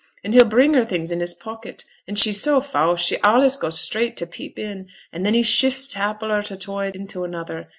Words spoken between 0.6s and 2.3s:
her things in his pocket; and